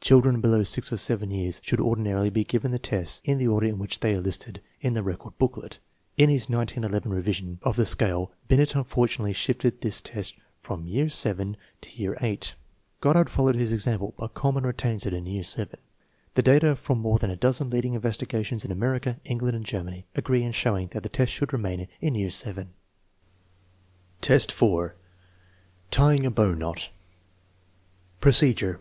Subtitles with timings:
[0.00, 3.66] Children below 6 or 7 years should ordinarily be given the tests in the order
[3.66, 5.78] in which they are listed in the record booklet.
[6.16, 11.56] In his 1911 revision of the scale Binet unfortunately shifted this test from year VII
[11.82, 12.40] to year VIII.
[13.02, 15.66] Goddard fol lows his example, but Kuhlmann retains it in year VII.
[16.32, 20.44] The data from more than a dozen leading investigations in America, England, and Germany agree
[20.44, 22.68] in showing that the test should remain in year VII.
[24.26, 24.94] VII, 4.
[25.90, 26.88] Tying a bow knot
[28.22, 28.80] Procedure.